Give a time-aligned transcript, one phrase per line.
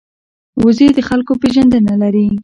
[0.63, 2.27] وزې د خلکو پېژندنه لري